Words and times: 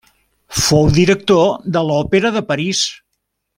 Fou 0.61 0.87
director 0.95 1.51
de 1.77 1.85
l'Òpera 1.91 2.35
de 2.39 2.45
París. 2.53 2.83